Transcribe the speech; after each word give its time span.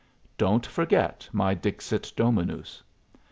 Don't 0.35 0.65
forget 0.65 1.29
my 1.31 1.53
Dixit 1.53 2.11
Dominus." 2.15 2.81